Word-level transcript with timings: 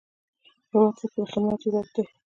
هیواد 0.69 0.93
ته 1.15 1.23
خدمت 1.31 1.61
عزت 1.67 1.87
دی 1.93 2.03